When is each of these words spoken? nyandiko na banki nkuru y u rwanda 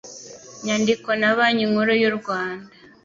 nyandiko 0.65 1.09
na 1.21 1.31
banki 1.37 1.65
nkuru 1.69 1.91
y 2.01 2.03
u 2.11 2.13
rwanda 2.17 2.67